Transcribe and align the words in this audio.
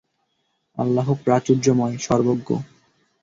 আল্লাহ্ 0.77 1.09
প্রাচুর্যময়, 1.23 1.95
সর্বজ্ঞ। 1.97 2.49